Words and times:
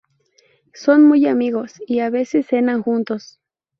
Son 0.73 1.03
muy 1.07 1.27
amigos, 1.27 1.73
y 1.85 1.99
a 1.99 2.09
veces 2.09 2.47
cenan 2.47 2.81
juntos. 2.81 3.39